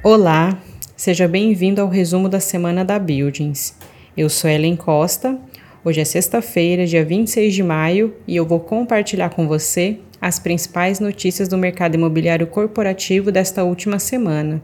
Olá, 0.00 0.56
seja 0.96 1.26
bem-vindo 1.26 1.80
ao 1.80 1.88
resumo 1.88 2.28
da 2.28 2.38
semana 2.38 2.84
da 2.84 3.00
Buildings. 3.00 3.74
Eu 4.16 4.30
sou 4.30 4.48
Ellen 4.48 4.76
Costa. 4.76 5.36
Hoje 5.84 6.00
é 6.00 6.04
sexta-feira, 6.04 6.86
dia 6.86 7.04
26 7.04 7.52
de 7.52 7.64
maio, 7.64 8.14
e 8.24 8.36
eu 8.36 8.46
vou 8.46 8.60
compartilhar 8.60 9.30
com 9.30 9.48
você 9.48 9.98
as 10.20 10.38
principais 10.38 11.00
notícias 11.00 11.48
do 11.48 11.58
mercado 11.58 11.96
imobiliário 11.96 12.46
corporativo 12.46 13.32
desta 13.32 13.64
última 13.64 13.98
semana. 13.98 14.62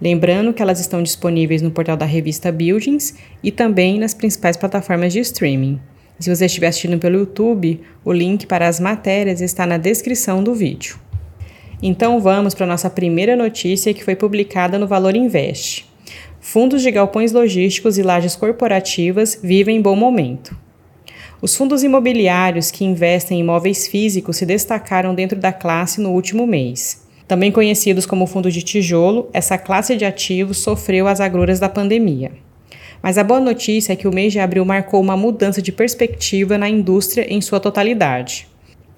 Lembrando 0.00 0.54
que 0.54 0.62
elas 0.62 0.80
estão 0.80 1.02
disponíveis 1.02 1.60
no 1.60 1.70
portal 1.70 1.98
da 1.98 2.06
revista 2.06 2.50
Buildings 2.50 3.16
e 3.42 3.52
também 3.52 3.98
nas 3.98 4.14
principais 4.14 4.56
plataformas 4.56 5.12
de 5.12 5.20
streaming. 5.20 5.78
Se 6.18 6.34
você 6.34 6.46
estiver 6.46 6.68
assistindo 6.68 6.98
pelo 6.98 7.18
YouTube, 7.18 7.82
o 8.02 8.10
link 8.14 8.46
para 8.46 8.66
as 8.66 8.80
matérias 8.80 9.42
está 9.42 9.66
na 9.66 9.76
descrição 9.76 10.42
do 10.42 10.54
vídeo. 10.54 11.04
Então 11.86 12.18
vamos 12.18 12.54
para 12.54 12.64
nossa 12.64 12.88
primeira 12.88 13.36
notícia 13.36 13.92
que 13.92 14.02
foi 14.02 14.16
publicada 14.16 14.78
no 14.78 14.86
Valor 14.86 15.14
Invest. 15.14 15.84
Fundos 16.40 16.80
de 16.80 16.90
galpões 16.90 17.30
logísticos 17.30 17.98
e 17.98 18.02
lajes 18.02 18.34
corporativas 18.34 19.38
vivem 19.42 19.82
bom 19.82 19.94
momento. 19.94 20.56
Os 21.42 21.54
fundos 21.54 21.82
imobiliários 21.82 22.70
que 22.70 22.86
investem 22.86 23.36
em 23.36 23.40
imóveis 23.42 23.86
físicos 23.86 24.38
se 24.38 24.46
destacaram 24.46 25.14
dentro 25.14 25.38
da 25.38 25.52
classe 25.52 26.00
no 26.00 26.12
último 26.12 26.46
mês. 26.46 27.06
Também 27.28 27.52
conhecidos 27.52 28.06
como 28.06 28.26
fundo 28.26 28.50
de 28.50 28.62
tijolo, 28.62 29.28
essa 29.30 29.58
classe 29.58 29.94
de 29.94 30.06
ativos 30.06 30.56
sofreu 30.56 31.06
as 31.06 31.20
agruras 31.20 31.60
da 31.60 31.68
pandemia. 31.68 32.32
Mas 33.02 33.18
a 33.18 33.22
boa 33.22 33.40
notícia 33.40 33.92
é 33.92 33.96
que 33.96 34.08
o 34.08 34.14
mês 34.14 34.32
de 34.32 34.40
abril 34.40 34.64
marcou 34.64 35.02
uma 35.02 35.18
mudança 35.18 35.60
de 35.60 35.70
perspectiva 35.70 36.56
na 36.56 36.66
indústria 36.66 37.26
em 37.28 37.42
sua 37.42 37.60
totalidade. 37.60 38.53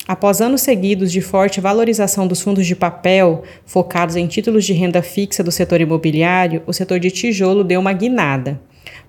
Após 0.09 0.41
anos 0.41 0.61
seguidos 0.61 1.11
de 1.11 1.21
forte 1.21 1.61
valorização 1.61 2.29
dos 2.29 2.41
fundos 2.41 2.65
de 2.65 2.77
papel, 2.77 3.43
focados 3.65 4.15
em 4.15 4.29
títulos 4.29 4.65
de 4.65 4.73
renda 4.73 5.03
fixa 5.03 5.43
do 5.43 5.51
setor 5.51 5.81
imobiliário, 5.81 6.63
o 6.65 6.73
setor 6.73 7.01
de 7.01 7.11
tijolo 7.11 7.65
deu 7.65 7.81
uma 7.81 7.93
guinada. 7.93 8.61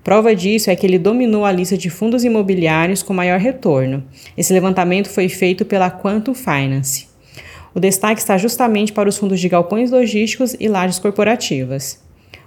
Prova 0.02 0.34
disso 0.34 0.70
é 0.70 0.74
que 0.74 0.84
ele 0.84 0.98
dominou 0.98 1.44
a 1.44 1.52
lista 1.52 1.78
de 1.78 1.88
fundos 1.88 2.24
imobiliários 2.24 3.00
com 3.00 3.14
maior 3.14 3.38
retorno. 3.38 4.02
Esse 4.36 4.52
levantamento 4.52 5.08
foi 5.08 5.28
feito 5.28 5.64
pela 5.64 5.88
Quantum 5.88 6.34
Finance. 6.34 7.06
O 7.72 7.78
destaque 7.78 8.20
está 8.20 8.36
justamente 8.36 8.92
para 8.92 9.08
os 9.08 9.16
fundos 9.16 9.38
de 9.38 9.48
galpões 9.48 9.92
logísticos 9.92 10.56
e 10.58 10.66
lajes 10.66 10.98
corporativas. 10.98 12.02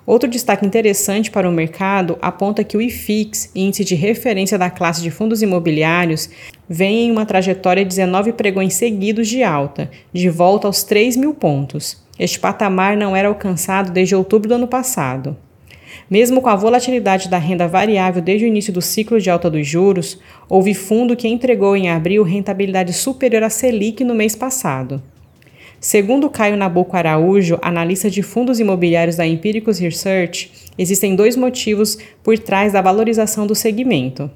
Outro 0.06 0.30
destaque 0.30 0.66
interessante 0.66 1.30
para 1.30 1.48
o 1.48 1.52
mercado 1.52 2.18
aponta 2.22 2.64
que 2.64 2.76
o 2.76 2.82
IFIX, 2.82 3.52
índice 3.56 3.86
de 3.86 3.94
referência 3.94 4.58
da 4.58 4.70
classe 4.70 5.02
de 5.02 5.12
fundos 5.12 5.44
imobiliários, 5.44 6.30
vem 6.68 7.08
em 7.08 7.12
uma 7.12 7.26
trajetória 7.26 7.84
de 7.84 7.90
19 7.90 8.34
pregões 8.34 8.74
seguidos 8.74 9.28
de 9.28 9.44
alta, 9.44 9.92
de 10.12 10.28
volta 10.28 10.68
aos 10.68 10.84
3 10.84 11.16
mil 11.18 11.34
pontos. 11.36 12.02
Este 12.18 12.40
patamar 12.40 12.98
não 12.98 13.16
era 13.16 13.28
alcançado 13.28 13.92
desde 13.92 14.16
outubro 14.16 14.50
do 14.50 14.56
ano 14.56 14.68
passado. 14.68 15.38
Mesmo 16.10 16.42
com 16.42 16.50
a 16.50 16.56
volatilidade 16.56 17.30
da 17.30 17.38
renda 17.38 17.68
variável 17.68 18.22
desde 18.22 18.46
o 18.46 18.48
início 18.48 18.74
do 18.74 18.82
ciclo 18.82 19.20
de 19.20 19.30
alta 19.30 19.50
dos 19.50 19.68
juros, 19.68 20.20
houve 20.50 20.74
fundo 20.74 21.16
que 21.16 21.28
entregou 21.28 21.76
em 21.76 21.90
abril 21.90 22.24
rentabilidade 22.24 22.92
superior 22.94 23.44
à 23.44 23.50
Selic 23.50 24.04
no 24.04 24.16
mês 24.16 24.36
passado. 24.36 25.02
Segundo 25.84 26.30
Caio 26.30 26.56
Nabuco 26.56 26.96
Araújo, 26.96 27.58
analista 27.60 28.08
de 28.08 28.22
fundos 28.22 28.60
imobiliários 28.60 29.16
da 29.16 29.26
Empiricus 29.26 29.80
Research, 29.80 30.52
existem 30.78 31.16
dois 31.16 31.36
motivos 31.36 31.98
por 32.22 32.38
trás 32.38 32.72
da 32.72 32.84
valorização 32.84 33.48
do 33.48 33.56
segmento. 33.56 34.30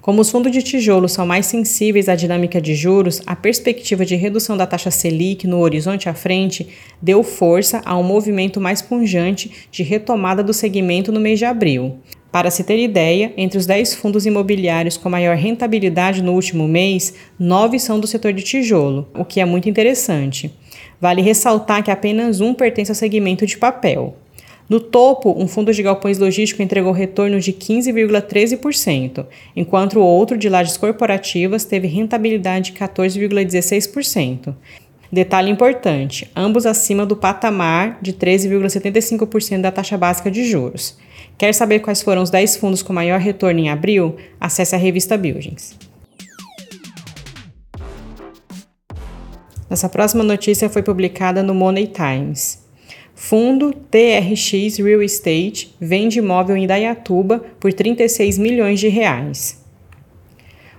Como 0.00 0.20
os 0.20 0.30
fundos 0.30 0.52
de 0.52 0.62
tijolo 0.62 1.08
são 1.08 1.26
mais 1.26 1.46
sensíveis 1.46 2.08
à 2.08 2.14
dinâmica 2.14 2.60
de 2.60 2.76
juros, 2.76 3.20
a 3.26 3.34
perspectiva 3.34 4.06
de 4.06 4.14
redução 4.14 4.56
da 4.56 4.64
taxa 4.64 4.92
Selic 4.92 5.44
no 5.44 5.58
horizonte 5.58 6.08
à 6.08 6.14
frente 6.14 6.68
deu 7.02 7.24
força 7.24 7.82
a 7.84 7.98
um 7.98 8.04
movimento 8.04 8.60
mais 8.60 8.80
punjante 8.80 9.50
de 9.72 9.82
retomada 9.82 10.40
do 10.40 10.54
segmento 10.54 11.10
no 11.10 11.18
mês 11.18 11.36
de 11.36 11.44
abril. 11.44 11.96
Para 12.30 12.48
se 12.48 12.62
ter 12.62 12.78
ideia, 12.78 13.32
entre 13.36 13.58
os 13.58 13.66
10 13.66 13.96
fundos 13.96 14.24
imobiliários 14.24 14.96
com 14.96 15.10
maior 15.10 15.36
rentabilidade 15.36 16.22
no 16.22 16.32
último 16.32 16.68
mês, 16.68 17.12
9 17.40 17.80
são 17.80 17.98
do 17.98 18.06
setor 18.06 18.32
de 18.32 18.44
tijolo, 18.44 19.08
o 19.14 19.24
que 19.24 19.40
é 19.40 19.44
muito 19.44 19.68
interessante. 19.68 20.61
Vale 21.02 21.20
ressaltar 21.20 21.82
que 21.82 21.90
apenas 21.90 22.40
um 22.40 22.54
pertence 22.54 22.92
ao 22.92 22.94
segmento 22.94 23.44
de 23.44 23.58
papel. 23.58 24.14
No 24.68 24.78
topo, 24.78 25.34
um 25.36 25.48
fundo 25.48 25.72
de 25.72 25.82
galpões 25.82 26.16
logístico 26.16 26.62
entregou 26.62 26.92
retorno 26.92 27.40
de 27.40 27.52
15,13%, 27.52 29.26
enquanto 29.56 29.98
o 29.98 30.04
outro 30.04 30.38
de 30.38 30.48
lajes 30.48 30.76
corporativas 30.76 31.64
teve 31.64 31.88
rentabilidade 31.88 32.70
de 32.70 32.78
14,16%. 32.78 34.54
Detalhe 35.10 35.50
importante: 35.50 36.30
ambos 36.36 36.66
acima 36.66 37.04
do 37.04 37.16
patamar 37.16 37.98
de 38.00 38.12
13,75% 38.12 39.60
da 39.60 39.72
taxa 39.72 39.98
básica 39.98 40.30
de 40.30 40.44
juros. 40.44 40.96
Quer 41.36 41.52
saber 41.52 41.80
quais 41.80 42.00
foram 42.00 42.22
os 42.22 42.30
10 42.30 42.58
fundos 42.58 42.80
com 42.80 42.92
maior 42.92 43.18
retorno 43.18 43.58
em 43.58 43.68
abril? 43.68 44.14
Acesse 44.38 44.76
a 44.76 44.78
revista 44.78 45.18
Buildings. 45.18 45.76
Nossa 49.72 49.88
próxima 49.88 50.22
notícia 50.22 50.68
foi 50.68 50.82
publicada 50.82 51.42
no 51.42 51.54
Money 51.54 51.86
Times. 51.86 52.62
Fundo 53.14 53.72
TRX 53.72 54.76
Real 54.76 55.02
Estate 55.02 55.74
vende 55.80 56.18
imóvel 56.18 56.58
em 56.58 56.66
Dayatuba 56.66 57.42
por 57.58 57.72
36 57.72 58.36
milhões 58.36 58.78
de 58.78 58.88
reais. 58.88 59.64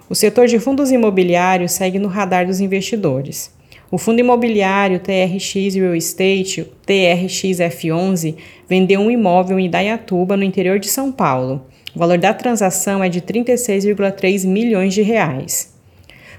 O 0.07 0.13
setor 0.13 0.45
de 0.45 0.59
fundos 0.59 0.91
imobiliários 0.91 1.71
segue 1.71 1.97
no 1.97 2.07
radar 2.07 2.45
dos 2.45 2.59
investidores. 2.59 3.51
O 3.89 3.97
fundo 3.97 4.19
imobiliário 4.19 4.99
TRX 4.99 5.73
Real 5.73 5.95
Estate, 5.95 6.67
TRXF11, 6.85 8.35
vendeu 8.69 8.99
um 8.99 9.09
imóvel 9.09 9.59
em 9.59 9.71
Dayatuba, 9.71 10.37
no 10.37 10.43
interior 10.43 10.77
de 10.77 10.87
São 10.87 11.11
Paulo. 11.11 11.65
O 11.95 11.97
valor 11.97 12.19
da 12.19 12.31
transação 12.31 13.03
é 13.03 13.09
de 13.09 13.21
36,3 13.21 14.45
milhões 14.45 14.93
de 14.93 15.01
reais. 15.01 15.72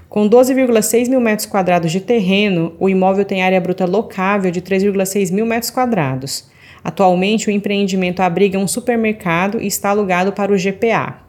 Com 0.07 0.29
12,6 0.29 1.09
mil 1.09 1.19
metros 1.19 1.45
quadrados 1.45 1.91
de 1.91 1.99
terreno, 1.99 2.73
o 2.79 2.87
imóvel 2.87 3.25
tem 3.25 3.41
área 3.41 3.59
bruta 3.59 3.85
locável 3.85 4.51
de 4.51 4.61
3,6 4.61 5.31
mil 5.31 5.45
metros 5.45 5.71
quadrados. 5.71 6.49
Atualmente, 6.83 7.47
o 7.47 7.51
empreendimento 7.51 8.21
abriga 8.21 8.59
um 8.59 8.67
supermercado 8.67 9.59
e 9.59 9.67
está 9.67 9.89
alugado 9.89 10.31
para 10.31 10.53
o 10.53 10.57
GPA. 10.57 11.25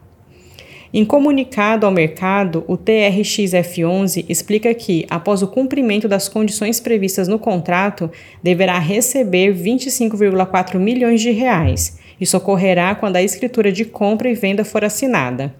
Em 0.93 1.03
comunicado 1.03 1.85
ao 1.85 1.91
mercado, 1.91 2.63
o 2.67 2.77
TRXF11 2.77 4.25
explica 4.29 4.73
que, 4.73 5.05
após 5.09 5.41
o 5.41 5.47
cumprimento 5.47 6.07
das 6.07 6.29
condições 6.29 6.79
previstas 6.79 7.27
no 7.27 7.37
contrato, 7.37 8.09
deverá 8.41 8.79
receber 8.79 9.53
25,4 9.53 10.79
milhões 10.79 11.19
de 11.19 11.31
reais. 11.31 11.99
Isso 12.21 12.37
ocorrerá 12.37 12.95
quando 12.95 13.17
a 13.17 13.21
escritura 13.21 13.71
de 13.71 13.83
compra 13.83 14.29
e 14.29 14.33
venda 14.33 14.63
for 14.63 14.85
assinada. 14.85 15.53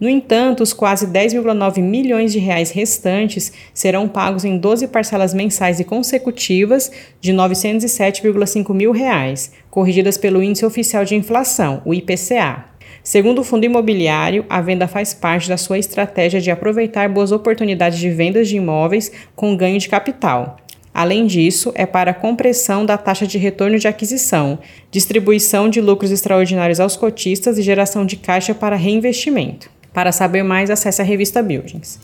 No 0.00 0.08
entanto, 0.08 0.62
os 0.62 0.72
quase 0.72 1.06
10,9 1.06 1.80
milhões 1.80 2.32
de 2.32 2.38
reais 2.38 2.70
restantes 2.70 3.52
serão 3.72 4.08
pagos 4.08 4.44
em 4.44 4.58
12 4.58 4.88
parcelas 4.88 5.32
mensais 5.32 5.78
e 5.78 5.84
consecutivas 5.84 6.90
de 7.20 7.32
907,5 7.32 8.74
mil 8.74 8.90
reais, 8.90 9.52
corrigidas 9.70 10.18
pelo 10.18 10.42
Índice 10.42 10.66
Oficial 10.66 11.04
de 11.04 11.14
Inflação, 11.14 11.80
o 11.84 11.94
IPCA. 11.94 12.64
Segundo 13.02 13.40
o 13.40 13.44
fundo 13.44 13.64
imobiliário, 13.64 14.44
a 14.48 14.60
venda 14.60 14.88
faz 14.88 15.12
parte 15.14 15.48
da 15.48 15.56
sua 15.56 15.78
estratégia 15.78 16.40
de 16.40 16.50
aproveitar 16.50 17.08
boas 17.08 17.32
oportunidades 17.32 17.98
de 17.98 18.10
vendas 18.10 18.48
de 18.48 18.56
imóveis 18.56 19.12
com 19.36 19.56
ganho 19.56 19.78
de 19.78 19.88
capital. 19.88 20.56
Além 20.92 21.26
disso, 21.26 21.72
é 21.74 21.84
para 21.84 22.12
a 22.12 22.14
compressão 22.14 22.86
da 22.86 22.96
taxa 22.96 23.26
de 23.26 23.36
retorno 23.36 23.78
de 23.78 23.88
aquisição, 23.88 24.58
distribuição 24.90 25.68
de 25.68 25.80
lucros 25.80 26.12
extraordinários 26.12 26.78
aos 26.78 26.96
cotistas 26.96 27.58
e 27.58 27.62
geração 27.62 28.06
de 28.06 28.16
caixa 28.16 28.54
para 28.54 28.76
reinvestimento. 28.76 29.68
Para 29.94 30.10
saber 30.10 30.42
mais, 30.42 30.70
acesse 30.70 31.00
a 31.00 31.04
revista 31.04 31.40
Buildings. 31.40 32.00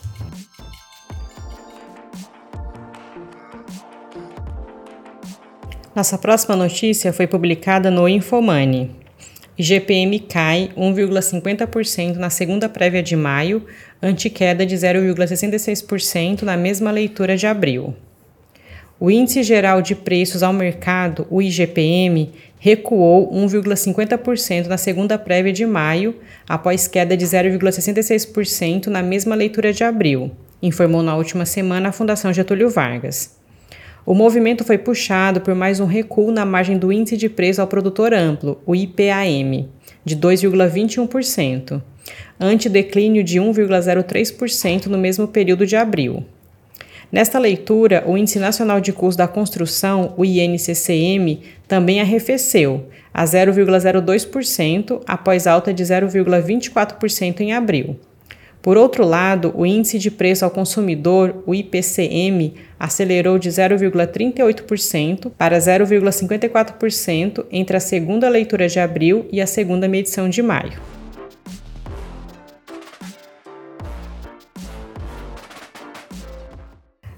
Nossa 5.95 6.17
próxima 6.17 6.55
notícia 6.55 7.13
foi 7.13 7.27
publicada 7.27 7.91
no 7.91 8.09
Infomoney. 8.09 8.93
IGPM 9.59 10.21
cai 10.21 10.71
1,50% 10.77 12.15
na 12.15 12.31
segunda 12.31 12.69
prévia 12.69 13.03
de 13.03 13.17
maio, 13.17 13.67
ante 14.01 14.31
queda 14.31 14.65
de 14.65 14.77
0,66% 14.77 16.43
na 16.43 16.57
mesma 16.57 16.93
leitura 16.93 17.37
de 17.37 17.47
abril. 17.47 17.95
O 19.03 19.11
Índice 19.11 19.43
Geral 19.43 19.81
de 19.81 19.95
Preços 19.95 20.43
ao 20.43 20.53
Mercado, 20.53 21.27
o 21.31 21.41
IGPM, 21.41 22.33
recuou 22.59 23.33
1,50% 23.33 24.67
na 24.67 24.77
segunda 24.77 25.19
prévia 25.19 25.55
de 25.55 25.65
maio, 25.65 26.17
após 26.47 26.87
queda 26.87 27.17
de 27.17 27.25
0,66% 27.25 28.89
na 28.89 29.03
mesma 29.03 29.35
leitura 29.35 29.73
de 29.73 29.83
abril, 29.83 30.31
informou 30.63 31.03
na 31.03 31.17
última 31.17 31.47
semana 31.47 31.89
a 31.89 31.93
Fundação 31.93 32.31
Getúlio 32.31 32.69
Vargas. 32.69 33.39
O 34.05 34.13
movimento 34.13 34.65
foi 34.65 34.77
puxado 34.77 35.41
por 35.41 35.55
mais 35.55 35.81
um 35.81 35.87
recuo 35.87 36.31
na 36.31 36.45
margem 36.45 36.77
do 36.77 36.93
índice 36.93 37.17
de 37.17 37.31
preço 37.31 37.63
ao 37.63 37.67
produtor 37.67 38.13
amplo, 38.13 38.61
o 38.67 38.77
IPAM, 38.77 39.67
de 40.05 40.15
2,21%, 40.15 41.81
ante 42.39 42.69
declínio 42.69 43.25
de 43.25 43.41
1,03% 43.41 44.89
no 44.89 44.99
mesmo 44.99 45.27
período 45.27 45.67
de 45.67 45.75
abril. 45.75 46.23
Nesta 47.13 47.39
leitura, 47.41 48.05
o 48.07 48.17
Índice 48.17 48.39
Nacional 48.39 48.81
de 48.81 48.93
Custo 48.93 49.19
da 49.19 49.27
Construção, 49.27 50.15
o 50.17 50.25
INCCM, 50.25 51.41
também 51.67 52.01
arrefeceu 52.01 52.87
a 53.13 53.25
0,02% 53.25 55.03
após 55.07 55.47
alta 55.49 55.75
de 55.75 55.83
0,24% 55.83 57.41
em 57.41 57.53
abril. 57.53 57.97
Por 58.63 58.77
outro 58.77 59.05
lado, 59.07 59.53
o 59.57 59.65
índice 59.65 59.99
de 59.99 60.11
preço 60.11 60.45
ao 60.45 60.51
consumidor, 60.51 61.43
o 61.47 61.55
IPCM, 61.55 62.55
acelerou 62.79 63.39
de 63.39 63.49
0,38% 63.49 65.33
para 65.37 65.59
0,54% 65.59 67.47
entre 67.51 67.77
a 67.77 67.81
segunda 67.81 68.29
leitura 68.29 68.69
de 68.69 68.79
abril 68.79 69.27
e 69.33 69.41
a 69.41 69.47
segunda 69.47 69.89
medição 69.89 70.29
de 70.29 70.43
maio. 70.43 71.00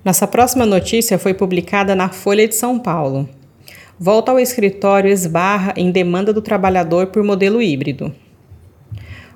Nossa 0.04 0.26
próxima 0.26 0.66
notícia 0.66 1.16
foi 1.16 1.32
publicada 1.32 1.94
na 1.94 2.08
Folha 2.08 2.48
de 2.48 2.56
São 2.56 2.76
Paulo. 2.76 3.28
Volta 3.96 4.32
ao 4.32 4.40
escritório 4.40 5.08
esbarra 5.08 5.72
em 5.76 5.92
demanda 5.92 6.32
do 6.32 6.42
trabalhador 6.42 7.06
por 7.06 7.22
modelo 7.22 7.62
híbrido. 7.62 8.12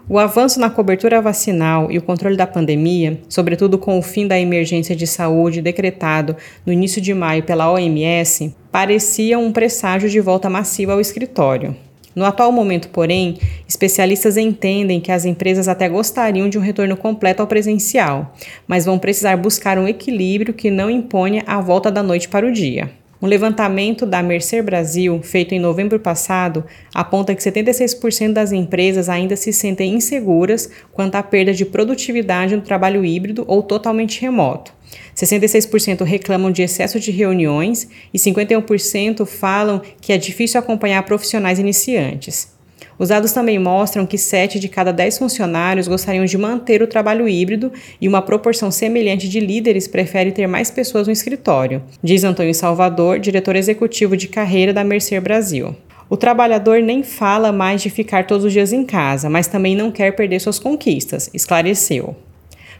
O 0.08 0.18
avanço 0.18 0.58
na 0.58 0.68
cobertura 0.68 1.22
vacinal 1.22 1.90
e 1.90 1.98
o 1.98 2.02
controle 2.02 2.36
da 2.36 2.48
pandemia, 2.48 3.20
sobretudo 3.28 3.78
com 3.78 3.96
o 3.96 4.02
fim 4.02 4.26
da 4.26 4.40
emergência 4.40 4.96
de 4.96 5.06
saúde 5.06 5.62
decretado 5.62 6.36
no 6.64 6.72
início 6.72 7.00
de 7.00 7.14
maio 7.14 7.44
pela 7.44 7.70
OMS, 7.70 8.52
parecia 8.72 9.38
um 9.38 9.52
presságio 9.52 10.08
de 10.08 10.20
volta 10.20 10.50
massiva 10.50 10.94
ao 10.94 11.00
escritório. 11.00 11.76
No 12.16 12.24
atual 12.24 12.50
momento, 12.50 12.88
porém, 12.88 13.36
especialistas 13.68 14.38
entendem 14.38 15.02
que 15.02 15.12
as 15.12 15.26
empresas 15.26 15.68
até 15.68 15.86
gostariam 15.86 16.48
de 16.48 16.56
um 16.56 16.62
retorno 16.62 16.96
completo 16.96 17.42
ao 17.42 17.46
presencial, 17.46 18.34
mas 18.66 18.86
vão 18.86 18.98
precisar 18.98 19.36
buscar 19.36 19.78
um 19.78 19.86
equilíbrio 19.86 20.54
que 20.54 20.70
não 20.70 20.88
imponha 20.88 21.44
a 21.46 21.60
volta 21.60 21.92
da 21.92 22.02
noite 22.02 22.26
para 22.26 22.46
o 22.46 22.52
dia. 22.52 22.90
Um 23.20 23.26
levantamento 23.26 24.06
da 24.06 24.22
Mercer 24.22 24.62
Brasil, 24.62 25.20
feito 25.22 25.54
em 25.54 25.58
novembro 25.58 26.00
passado, 26.00 26.64
aponta 26.94 27.34
que 27.34 27.42
76% 27.42 28.32
das 28.32 28.50
empresas 28.50 29.10
ainda 29.10 29.36
se 29.36 29.52
sentem 29.52 29.94
inseguras 29.94 30.70
quanto 30.92 31.16
à 31.16 31.22
perda 31.22 31.52
de 31.52 31.66
produtividade 31.66 32.56
no 32.56 32.62
trabalho 32.62 33.04
híbrido 33.04 33.44
ou 33.46 33.62
totalmente 33.62 34.22
remoto. 34.22 34.75
66% 35.14 36.04
reclamam 36.04 36.50
de 36.50 36.62
excesso 36.62 37.00
de 37.00 37.10
reuniões 37.10 37.88
e 38.12 38.18
51% 38.18 39.24
falam 39.24 39.80
que 40.00 40.12
é 40.12 40.18
difícil 40.18 40.60
acompanhar 40.60 41.02
profissionais 41.04 41.58
iniciantes. 41.58 42.54
Os 42.98 43.10
dados 43.10 43.32
também 43.32 43.58
mostram 43.58 44.06
que 44.06 44.16
7 44.16 44.58
de 44.58 44.68
cada 44.68 44.90
10 44.90 45.18
funcionários 45.18 45.86
gostariam 45.86 46.24
de 46.24 46.38
manter 46.38 46.82
o 46.82 46.86
trabalho 46.86 47.28
híbrido 47.28 47.70
e 48.00 48.08
uma 48.08 48.22
proporção 48.22 48.70
semelhante 48.70 49.28
de 49.28 49.38
líderes 49.38 49.86
prefere 49.86 50.32
ter 50.32 50.46
mais 50.46 50.70
pessoas 50.70 51.06
no 51.06 51.12
escritório, 51.12 51.82
diz 52.02 52.24
Antônio 52.24 52.54
Salvador, 52.54 53.18
diretor 53.18 53.54
executivo 53.54 54.16
de 54.16 54.28
carreira 54.28 54.72
da 54.72 54.82
Mercer 54.82 55.20
Brasil. 55.20 55.76
O 56.08 56.16
trabalhador 56.16 56.80
nem 56.80 57.02
fala 57.02 57.52
mais 57.52 57.82
de 57.82 57.90
ficar 57.90 58.26
todos 58.26 58.46
os 58.46 58.52
dias 58.52 58.72
em 58.72 58.84
casa, 58.84 59.28
mas 59.28 59.48
também 59.48 59.76
não 59.76 59.90
quer 59.90 60.12
perder 60.12 60.40
suas 60.40 60.58
conquistas, 60.58 61.28
esclareceu. 61.34 62.16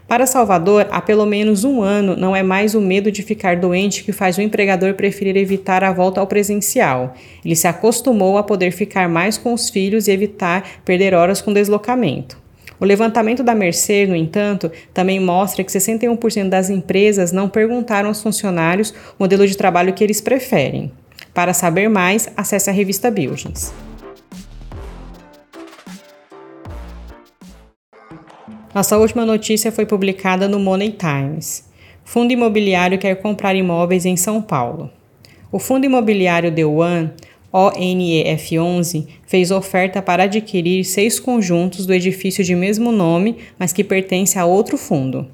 Para 0.07 0.25
Salvador, 0.25 0.87
há 0.89 1.01
pelo 1.01 1.25
menos 1.25 1.65
um 1.65 1.81
ano 1.81 2.15
não 2.15 2.33
é 2.33 2.41
mais 2.41 2.73
o 2.73 2.79
medo 2.79 3.11
de 3.11 3.21
ficar 3.21 3.57
doente 3.57 4.05
que 4.05 4.13
faz 4.13 4.37
o 4.37 4.41
empregador 4.41 4.93
preferir 4.93 5.35
evitar 5.35 5.83
a 5.83 5.91
volta 5.91 6.21
ao 6.21 6.27
presencial. 6.27 7.13
Ele 7.43 7.57
se 7.57 7.67
acostumou 7.67 8.37
a 8.37 8.43
poder 8.43 8.71
ficar 8.71 9.09
mais 9.09 9.37
com 9.37 9.53
os 9.53 9.69
filhos 9.69 10.07
e 10.07 10.11
evitar 10.11 10.63
perder 10.85 11.13
horas 11.13 11.41
com 11.41 11.51
deslocamento. 11.51 12.37
O 12.79 12.85
levantamento 12.85 13.43
da 13.43 13.53
Mercer, 13.53 14.07
no 14.07 14.15
entanto, 14.15 14.71
também 14.93 15.19
mostra 15.19 15.61
que 15.61 15.71
61% 15.71 16.47
das 16.47 16.69
empresas 16.69 17.33
não 17.33 17.49
perguntaram 17.49 18.07
aos 18.07 18.21
funcionários 18.21 18.91
o 18.91 19.23
modelo 19.23 19.45
de 19.45 19.57
trabalho 19.57 19.93
que 19.93 20.03
eles 20.03 20.21
preferem. 20.21 20.89
Para 21.33 21.53
saber 21.53 21.89
mais, 21.89 22.29
acesse 22.37 22.69
a 22.69 22.73
revista 22.73 23.11
Buildings. 23.11 23.73
Nossa 28.75 28.97
última 28.97 29.25
notícia 29.25 29.71
foi 29.71 29.85
publicada 29.85 30.47
no 30.47 30.59
Money 30.59 30.91
Times. 30.91 31.65
Fundo 32.03 32.33
imobiliário 32.33 32.97
quer 32.97 33.15
comprar 33.15 33.55
imóveis 33.55 34.05
em 34.05 34.17
São 34.17 34.41
Paulo. 34.41 34.89
O 35.51 35.57
fundo 35.57 35.85
imobiliário 35.85 36.53
The 36.53 36.65
One, 36.65 37.11
ONEF11, 37.53 39.07
fez 39.25 39.51
oferta 39.51 40.01
para 40.01 40.23
adquirir 40.23 40.83
seis 40.83 41.19
conjuntos 41.19 41.85
do 41.85 41.93
edifício 41.93 42.43
de 42.43 42.53
mesmo 42.55 42.91
nome, 42.91 43.37
mas 43.57 43.71
que 43.71 43.83
pertence 43.83 44.37
a 44.37 44.45
outro 44.45 44.77
fundo. 44.77 45.27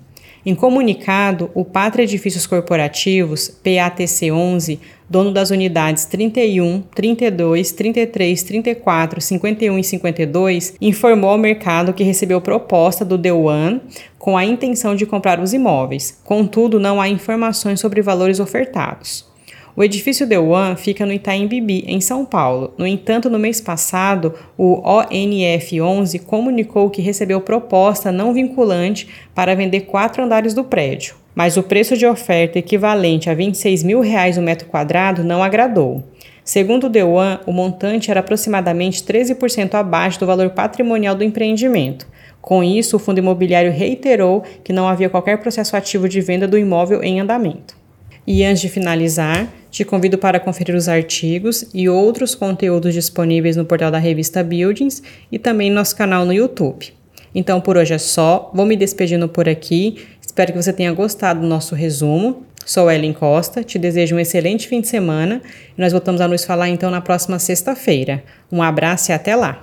Em 0.45 0.53
comunicado, 0.53 1.49
o 1.53 1.63
Pátria 1.63 2.03
Edifícios 2.03 2.45
Corporativos, 2.45 3.49
PATC11, 3.63 4.77
dono 5.09 5.31
das 5.31 5.51
unidades 5.51 6.03
31, 6.03 6.81
32, 6.93 7.71
33, 7.71 8.43
34, 8.43 9.21
51 9.21 9.79
e 9.79 9.83
52, 9.85 10.75
informou 10.81 11.29
ao 11.29 11.37
mercado 11.37 11.93
que 11.93 12.03
recebeu 12.03 12.41
proposta 12.41 13.05
do 13.05 13.15
One 13.37 13.79
com 14.19 14.35
a 14.35 14.43
intenção 14.43 14.97
de 14.97 15.05
comprar 15.05 15.39
os 15.39 15.53
imóveis. 15.53 16.19
Contudo, 16.25 16.77
não 16.77 16.99
há 16.99 17.07
informações 17.07 17.79
sobre 17.79 18.01
valores 18.01 18.41
ofertados. 18.41 19.32
O 19.75 19.83
edifício 19.83 20.27
The 20.29 20.37
One 20.37 20.75
fica 20.75 21.03
no 21.03 21.11
Itaim 21.11 21.47
Bibi, 21.47 21.83
em 21.87 21.99
São 21.99 22.23
Paulo. 22.23 22.75
No 22.77 22.85
entanto, 22.85 23.27
no 23.27 23.39
mês 23.39 23.59
passado, 23.59 24.35
o 24.55 24.79
ONF11 24.83 26.21
comunicou 26.21 26.91
que 26.91 27.01
recebeu 27.01 27.41
proposta 27.41 28.11
não 28.11 28.35
vinculante 28.35 29.07
para 29.33 29.55
vender 29.55 29.81
quatro 29.81 30.23
andares 30.23 30.53
do 30.53 30.63
prédio, 30.63 31.15
mas 31.33 31.57
o 31.57 31.63
preço 31.63 31.97
de 31.97 32.05
oferta 32.05 32.59
equivalente 32.59 33.31
a 33.31 33.33
26 33.33 33.81
mil 33.81 33.99
reais 33.99 34.37
o 34.37 34.43
metro 34.43 34.67
quadrado 34.67 35.23
não 35.23 35.41
agradou. 35.41 36.03
Segundo 36.43 36.83
o 36.85 37.09
One, 37.09 37.39
o 37.47 37.51
montante 37.51 38.11
era 38.11 38.19
aproximadamente 38.19 39.03
13% 39.03 39.73
abaixo 39.73 40.19
do 40.19 40.27
valor 40.27 40.51
patrimonial 40.51 41.15
do 41.15 41.23
empreendimento. 41.23 42.05
Com 42.39 42.63
isso, 42.63 42.97
o 42.97 42.99
fundo 42.99 43.17
imobiliário 43.17 43.71
reiterou 43.71 44.43
que 44.63 44.73
não 44.73 44.87
havia 44.87 45.09
qualquer 45.09 45.39
processo 45.39 45.75
ativo 45.75 46.07
de 46.07 46.21
venda 46.21 46.47
do 46.47 46.59
imóvel 46.59 47.01
em 47.01 47.19
andamento. 47.19 47.81
E 48.25 48.43
antes 48.43 48.61
de 48.61 48.69
finalizar, 48.69 49.51
te 49.69 49.83
convido 49.83 50.17
para 50.17 50.39
conferir 50.39 50.75
os 50.75 50.87
artigos 50.87 51.65
e 51.73 51.89
outros 51.89 52.35
conteúdos 52.35 52.93
disponíveis 52.93 53.55
no 53.55 53.65
portal 53.65 53.91
da 53.91 53.97
revista 53.97 54.43
Buildings 54.43 55.03
e 55.31 55.37
também 55.37 55.69
no 55.69 55.75
nosso 55.75 55.95
canal 55.95 56.25
no 56.25 56.31
YouTube. 56.31 56.93
Então 57.35 57.59
por 57.59 57.75
hoje 57.75 57.93
é 57.93 57.97
só, 57.97 58.51
vou 58.53 58.65
me 58.65 58.75
despedindo 58.75 59.27
por 59.27 59.49
aqui. 59.49 60.05
Espero 60.25 60.53
que 60.53 60.61
você 60.61 60.71
tenha 60.71 60.93
gostado 60.93 61.41
do 61.41 61.47
nosso 61.47 61.75
resumo. 61.75 62.45
Sou 62.65 62.89
Ellen 62.89 63.11
Costa, 63.11 63.61
te 63.61 63.77
desejo 63.77 64.15
um 64.15 64.19
excelente 64.19 64.69
fim 64.69 64.79
de 64.79 64.87
semana 64.87 65.41
e 65.77 65.81
nós 65.81 65.91
voltamos 65.91 66.21
a 66.21 66.27
nos 66.27 66.45
falar 66.45 66.69
então 66.69 66.89
na 66.89 67.01
próxima 67.01 67.37
sexta-feira. 67.37 68.23
Um 68.49 68.63
abraço 68.63 69.11
e 69.11 69.13
até 69.13 69.35
lá! 69.35 69.61